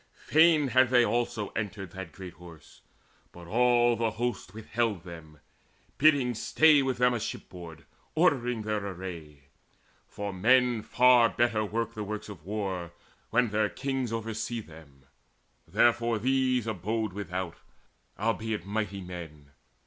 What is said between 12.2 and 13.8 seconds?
of war When their